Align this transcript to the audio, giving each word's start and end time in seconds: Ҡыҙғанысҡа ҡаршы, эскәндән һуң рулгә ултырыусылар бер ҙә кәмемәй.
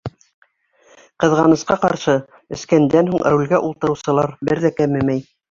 Ҡыҙғанысҡа 1.23 1.77
ҡаршы, 1.83 2.15
эскәндән 2.57 3.13
һуң 3.13 3.27
рулгә 3.35 3.61
ултырыусылар 3.69 4.35
бер 4.51 4.65
ҙә 4.67 4.75
кәмемәй. 4.83 5.25